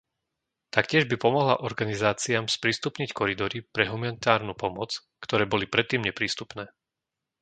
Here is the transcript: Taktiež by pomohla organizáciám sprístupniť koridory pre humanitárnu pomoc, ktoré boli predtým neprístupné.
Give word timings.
Taktiež 0.75 1.03
by 1.07 1.13
pomohla 1.25 1.55
organizáciám 1.69 2.45
sprístupniť 2.57 3.09
koridory 3.19 3.59
pre 3.75 3.83
humanitárnu 3.91 4.53
pomoc, 4.63 4.91
ktoré 5.25 5.43
boli 5.53 5.65
predtým 5.73 6.01
neprístupné. 6.09 6.65